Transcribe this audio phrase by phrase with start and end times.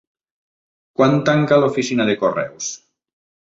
[1.01, 2.73] Quan tanca l'oficina de correus?